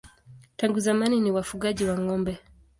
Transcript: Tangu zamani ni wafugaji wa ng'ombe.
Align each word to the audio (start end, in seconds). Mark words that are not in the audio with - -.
Tangu 0.57 0.79
zamani 0.79 1.19
ni 1.19 1.31
wafugaji 1.35 1.83
wa 1.85 1.97
ng'ombe. 1.99 2.33